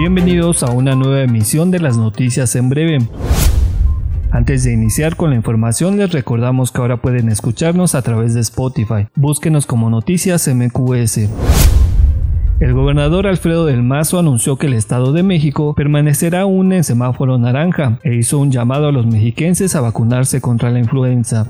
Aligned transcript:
Bienvenidos 0.00 0.62
a 0.62 0.70
una 0.70 0.94
nueva 0.94 1.20
emisión 1.20 1.70
de 1.70 1.78
las 1.78 1.98
noticias 1.98 2.56
en 2.56 2.70
breve. 2.70 3.00
Antes 4.30 4.64
de 4.64 4.72
iniciar 4.72 5.14
con 5.14 5.28
la 5.28 5.36
información 5.36 5.98
les 5.98 6.10
recordamos 6.10 6.72
que 6.72 6.80
ahora 6.80 7.02
pueden 7.02 7.28
escucharnos 7.28 7.94
a 7.94 8.00
través 8.00 8.32
de 8.32 8.40
Spotify. 8.40 9.08
Búsquenos 9.14 9.66
como 9.66 9.90
Noticias 9.90 10.48
MQS. 10.48 11.28
El 12.60 12.72
gobernador 12.72 13.26
Alfredo 13.26 13.66
del 13.66 13.82
Mazo 13.82 14.18
anunció 14.18 14.56
que 14.56 14.68
el 14.68 14.72
Estado 14.72 15.12
de 15.12 15.22
México 15.22 15.74
permanecerá 15.74 16.40
aún 16.40 16.72
en 16.72 16.82
semáforo 16.82 17.36
naranja 17.36 17.98
e 18.02 18.14
hizo 18.14 18.38
un 18.38 18.50
llamado 18.50 18.88
a 18.88 18.92
los 18.92 19.04
mexiquenses 19.04 19.76
a 19.76 19.82
vacunarse 19.82 20.40
contra 20.40 20.70
la 20.70 20.78
influenza. 20.78 21.46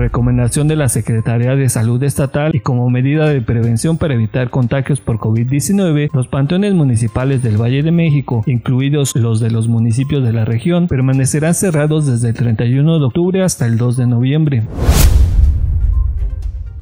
Recomendación 0.00 0.66
de 0.66 0.76
la 0.76 0.88
Secretaría 0.88 1.54
de 1.54 1.68
Salud 1.68 2.02
Estatal 2.02 2.50
y 2.54 2.60
como 2.60 2.90
medida 2.90 3.28
de 3.28 3.40
prevención 3.40 3.98
para 3.98 4.14
evitar 4.14 4.50
contagios 4.50 5.00
por 5.00 5.18
COVID-19, 5.18 6.10
los 6.12 6.26
panteones 6.26 6.74
municipales 6.74 7.42
del 7.42 7.60
Valle 7.60 7.82
de 7.82 7.92
México, 7.92 8.42
incluidos 8.46 9.14
los 9.14 9.38
de 9.40 9.50
los 9.50 9.68
municipios 9.68 10.24
de 10.24 10.32
la 10.32 10.44
región, 10.44 10.88
permanecerán 10.88 11.54
cerrados 11.54 12.06
desde 12.06 12.30
el 12.30 12.34
31 12.34 12.98
de 12.98 13.04
octubre 13.04 13.42
hasta 13.42 13.66
el 13.66 13.76
2 13.76 13.96
de 13.98 14.06
noviembre. 14.06 14.62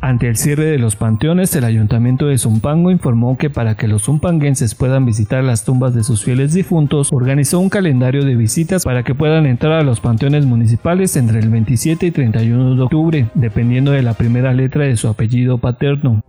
Ante 0.01 0.29
el 0.29 0.37
cierre 0.37 0.67
de 0.67 0.79
los 0.79 0.95
panteones, 0.95 1.55
el 1.57 1.65
ayuntamiento 1.65 2.27
de 2.27 2.39
Zumpango 2.39 2.93
informó 2.93 3.37
que 3.37 3.51
para 3.51 3.77
que 3.77 3.89
los 3.89 4.05
zumpanguenses 4.05 4.77
puedan 4.77 5.05
visitar 5.05 5.43
las 5.43 5.65
tumbas 5.65 5.93
de 5.93 6.05
sus 6.05 6.23
fieles 6.23 6.55
difuntos, 6.55 7.13
organizó 7.13 7.59
un 7.59 7.69
calendario 7.69 8.25
de 8.25 8.37
visitas 8.37 8.85
para 8.85 9.03
que 9.03 9.17
puedan 9.17 9.45
entrar 9.45 9.73
a 9.73 9.83
los 9.83 9.99
panteones 9.99 10.47
municipales 10.47 11.17
entre 11.17 11.41
el 11.41 11.49
27 11.49 12.07
y 12.07 12.11
31 12.13 12.77
de 12.77 12.83
octubre, 12.83 13.27
dependiendo 13.35 13.91
de 13.91 14.03
la 14.03 14.15
primera 14.15 14.53
letra 14.53 14.85
de 14.85 14.97
su 14.97 15.09
apellido 15.09 15.59
paterno. 15.59 16.23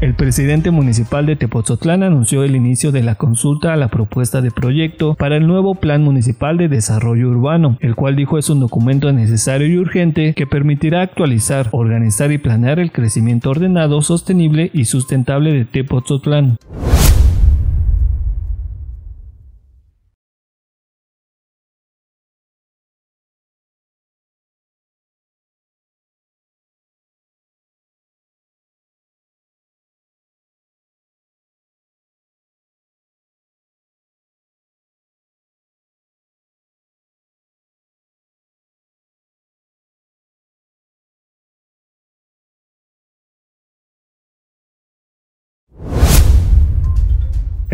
El 0.00 0.14
presidente 0.14 0.70
municipal 0.70 1.24
de 1.24 1.36
Tepozotlán 1.36 2.02
anunció 2.02 2.42
el 2.42 2.56
inicio 2.56 2.92
de 2.92 3.02
la 3.02 3.14
consulta 3.14 3.72
a 3.72 3.76
la 3.76 3.88
propuesta 3.88 4.42
de 4.42 4.50
proyecto 4.50 5.14
para 5.14 5.36
el 5.36 5.46
nuevo 5.46 5.76
Plan 5.76 6.02
Municipal 6.02 6.58
de 6.58 6.68
Desarrollo 6.68 7.30
Urbano, 7.30 7.78
el 7.80 7.94
cual 7.94 8.16
dijo 8.16 8.36
es 8.36 8.50
un 8.50 8.60
documento 8.60 9.12
necesario 9.12 9.66
y 9.68 9.78
urgente 9.78 10.34
que 10.34 10.46
permitirá 10.46 11.00
actualizar, 11.00 11.68
organizar 11.70 12.32
y 12.32 12.38
planear 12.38 12.80
el 12.80 12.92
crecimiento 12.92 13.50
ordenado, 13.50 14.02
sostenible 14.02 14.70
y 14.74 14.84
sustentable 14.84 15.52
de 15.52 15.64
Tepozotlán. 15.64 16.58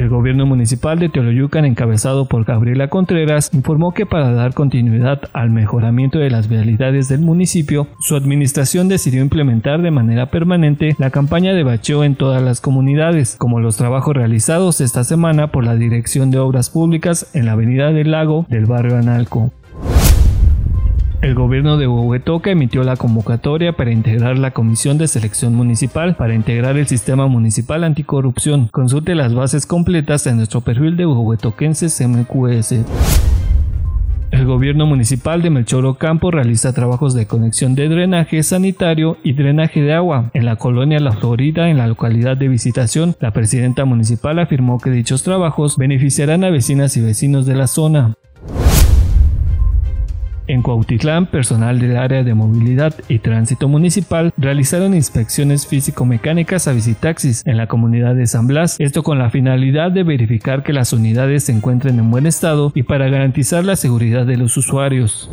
El 0.00 0.08
gobierno 0.08 0.46
municipal 0.46 0.98
de 0.98 1.10
Teoloyucan, 1.10 1.66
encabezado 1.66 2.24
por 2.24 2.46
Gabriela 2.46 2.88
Contreras, 2.88 3.50
informó 3.52 3.92
que 3.92 4.06
para 4.06 4.32
dar 4.32 4.54
continuidad 4.54 5.20
al 5.34 5.50
mejoramiento 5.50 6.18
de 6.18 6.30
las 6.30 6.48
vialidades 6.48 7.10
del 7.10 7.20
municipio, 7.20 7.86
su 7.98 8.16
administración 8.16 8.88
decidió 8.88 9.20
implementar 9.20 9.82
de 9.82 9.90
manera 9.90 10.30
permanente 10.30 10.96
la 10.98 11.10
campaña 11.10 11.52
de 11.52 11.64
bacheo 11.64 12.02
en 12.02 12.14
todas 12.14 12.42
las 12.42 12.62
comunidades, 12.62 13.36
como 13.38 13.60
los 13.60 13.76
trabajos 13.76 14.16
realizados 14.16 14.80
esta 14.80 15.04
semana 15.04 15.48
por 15.52 15.64
la 15.64 15.76
Dirección 15.76 16.30
de 16.30 16.38
Obras 16.38 16.70
Públicas 16.70 17.30
en 17.34 17.44
la 17.44 17.52
Avenida 17.52 17.92
del 17.92 18.12
Lago 18.12 18.46
del 18.48 18.64
barrio 18.64 18.96
Analco. 18.96 19.52
El 21.22 21.34
gobierno 21.34 21.76
de 21.76 21.86
Huehuetoca 21.86 22.50
emitió 22.50 22.82
la 22.82 22.96
convocatoria 22.96 23.74
para 23.74 23.92
integrar 23.92 24.38
la 24.38 24.52
Comisión 24.52 24.96
de 24.96 25.06
Selección 25.06 25.54
Municipal 25.54 26.16
para 26.16 26.34
integrar 26.34 26.78
el 26.78 26.86
Sistema 26.86 27.26
Municipal 27.26 27.84
Anticorrupción. 27.84 28.68
Consulte 28.68 29.14
las 29.14 29.34
bases 29.34 29.66
completas 29.66 30.26
en 30.26 30.38
nuestro 30.38 30.62
perfil 30.62 30.96
de 30.96 31.04
Huehuetoquenses 31.04 32.00
MQS. 32.00 32.86
El 34.30 34.46
gobierno 34.46 34.86
municipal 34.86 35.42
de 35.42 35.50
Melchor 35.50 35.84
Ocampo 35.84 36.30
realiza 36.30 36.72
trabajos 36.72 37.12
de 37.12 37.26
conexión 37.26 37.74
de 37.74 37.90
drenaje 37.90 38.42
sanitario 38.42 39.18
y 39.22 39.34
drenaje 39.34 39.82
de 39.82 39.92
agua 39.92 40.30
en 40.32 40.46
la 40.46 40.56
colonia 40.56 41.00
La 41.00 41.12
Florida 41.12 41.68
en 41.68 41.76
la 41.76 41.86
localidad 41.86 42.38
de 42.38 42.48
Visitación. 42.48 43.14
La 43.20 43.32
presidenta 43.32 43.84
municipal 43.84 44.38
afirmó 44.38 44.78
que 44.78 44.90
dichos 44.90 45.22
trabajos 45.22 45.76
beneficiarán 45.76 46.44
a 46.44 46.50
vecinas 46.50 46.96
y 46.96 47.02
vecinos 47.02 47.44
de 47.44 47.56
la 47.56 47.66
zona. 47.66 48.14
En 50.50 50.62
Cuautitlán, 50.62 51.26
personal 51.26 51.78
del 51.78 51.96
área 51.96 52.24
de 52.24 52.34
movilidad 52.34 52.92
y 53.06 53.20
tránsito 53.20 53.68
municipal 53.68 54.32
realizaron 54.36 54.94
inspecciones 54.94 55.64
físico-mecánicas 55.64 56.66
a 56.66 56.72
visitaxis 56.72 57.42
en 57.46 57.56
la 57.56 57.68
comunidad 57.68 58.16
de 58.16 58.26
San 58.26 58.48
Blas, 58.48 58.74
esto 58.80 59.04
con 59.04 59.20
la 59.20 59.30
finalidad 59.30 59.92
de 59.92 60.02
verificar 60.02 60.64
que 60.64 60.72
las 60.72 60.92
unidades 60.92 61.44
se 61.44 61.52
encuentren 61.52 62.00
en 62.00 62.10
buen 62.10 62.26
estado 62.26 62.72
y 62.74 62.82
para 62.82 63.08
garantizar 63.08 63.64
la 63.64 63.76
seguridad 63.76 64.26
de 64.26 64.38
los 64.38 64.56
usuarios. 64.56 65.30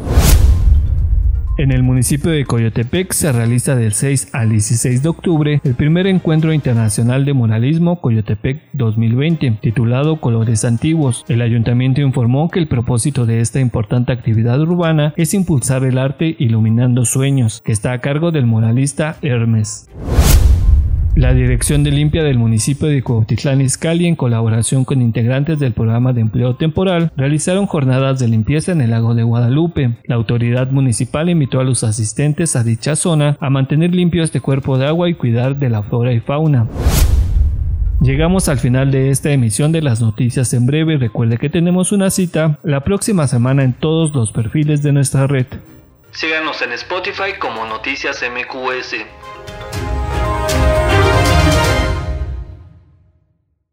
En 1.57 1.71
el 1.71 1.81
municipio 1.81 2.29
de 2.29 2.45
Coyotepec 2.45 3.13
se 3.13 3.31
realiza 3.31 3.75
del 3.75 3.93
6 3.93 4.29
al 4.33 4.49
16 4.49 5.01
de 5.01 5.09
octubre 5.09 5.59
el 5.63 5.73
primer 5.73 6.05
encuentro 6.05 6.53
internacional 6.53 7.25
de 7.25 7.33
muralismo 7.33 7.99
Coyotepec 7.99 8.61
2020, 8.73 9.57
titulado 9.59 10.21
Colores 10.21 10.63
Antiguos. 10.65 11.25
El 11.27 11.41
ayuntamiento 11.41 12.01
informó 12.01 12.49
que 12.49 12.59
el 12.59 12.67
propósito 12.67 13.25
de 13.25 13.41
esta 13.41 13.59
importante 13.59 14.11
actividad 14.11 14.61
urbana 14.61 15.15
es 15.17 15.33
impulsar 15.33 15.83
el 15.83 15.97
arte 15.97 16.35
iluminando 16.37 17.05
sueños, 17.05 17.63
que 17.65 17.71
está 17.71 17.91
a 17.91 18.01
cargo 18.01 18.31
del 18.31 18.45
muralista 18.45 19.17
Hermes. 19.23 19.89
La 21.17 21.33
Dirección 21.33 21.83
de 21.83 21.89
Limpia 21.89 22.23
del 22.23 22.37
municipio 22.37 22.87
de 22.87 23.01
Cuautitlán 23.01 23.59
Izcalli, 23.59 24.05
en 24.05 24.15
colaboración 24.15 24.85
con 24.85 25.01
integrantes 25.01 25.57
del 25.57 25.73
programa 25.73 26.13
de 26.13 26.21
empleo 26.21 26.57
temporal, 26.57 27.11
realizaron 27.17 27.65
jornadas 27.65 28.19
de 28.19 28.27
limpieza 28.27 28.71
en 28.71 28.81
el 28.81 28.91
lago 28.91 29.15
de 29.15 29.23
Guadalupe. 29.23 29.97
La 30.03 30.13
autoridad 30.13 30.69
municipal 30.69 31.27
invitó 31.27 31.59
a 31.59 31.63
los 31.63 31.83
asistentes 31.83 32.55
a 32.55 32.63
dicha 32.63 32.95
zona 32.95 33.35
a 33.39 33.49
mantener 33.49 33.95
limpio 33.95 34.21
este 34.21 34.41
cuerpo 34.41 34.77
de 34.77 34.85
agua 34.85 35.09
y 35.09 35.15
cuidar 35.15 35.55
de 35.55 35.71
la 35.71 35.81
flora 35.81 36.13
y 36.13 36.19
fauna. 36.19 36.67
Llegamos 37.99 38.47
al 38.47 38.59
final 38.59 38.91
de 38.91 39.09
esta 39.09 39.31
emisión 39.31 39.71
de 39.71 39.81
las 39.81 39.99
noticias 39.99 40.53
en 40.53 40.67
breve. 40.67 40.97
Recuerde 40.97 41.39
que 41.39 41.49
tenemos 41.49 41.91
una 41.91 42.11
cita 42.11 42.59
la 42.61 42.81
próxima 42.81 43.25
semana 43.25 43.63
en 43.63 43.73
todos 43.73 44.13
los 44.13 44.31
perfiles 44.31 44.83
de 44.83 44.91
nuestra 44.91 45.25
red. 45.25 45.47
Síganos 46.11 46.61
en 46.61 46.73
Spotify 46.73 47.39
como 47.39 47.65
Noticias 47.65 48.23
MQS. 48.23 49.26